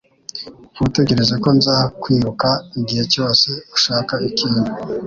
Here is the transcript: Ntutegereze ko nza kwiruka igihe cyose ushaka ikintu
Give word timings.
Ntutegereze 0.73 1.35
ko 1.43 1.49
nza 1.57 1.75
kwiruka 2.01 2.47
igihe 2.79 3.03
cyose 3.13 3.47
ushaka 3.75 4.13
ikintu 4.29 4.63